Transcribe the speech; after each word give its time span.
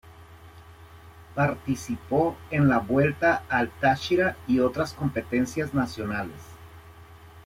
Participó 1.35 2.35
en 2.49 2.67
la 2.69 2.79
Vuelta 2.79 3.43
al 3.49 3.69
Táchira 3.69 4.35
y 4.47 4.59
otras 4.59 4.93
competencias 4.95 5.75
nacionales. 5.75 6.39